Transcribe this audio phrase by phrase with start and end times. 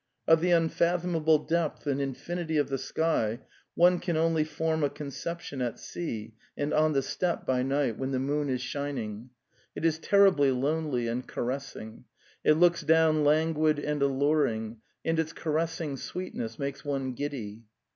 [0.27, 3.41] Of the unfathomable depth and infinity of the sky
[3.75, 8.09] one can only form a conception at sea and on the steppe by night when
[8.09, 9.29] the moon is shining.
[9.29, 9.99] iD The Tales of Chekhov It is
[10.39, 12.05] terribly lonely and caressing;
[12.43, 17.65] it looks down languid and alluring, and its caressing sweetness makes one giddy.